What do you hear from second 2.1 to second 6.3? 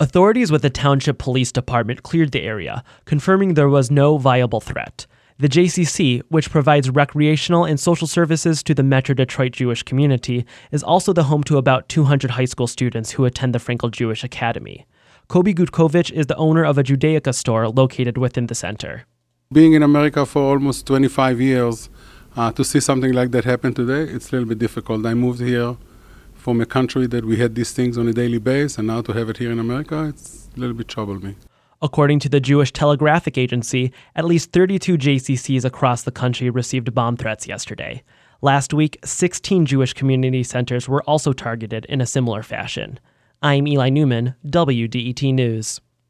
the area, confirming there was no viable threat. The JCC,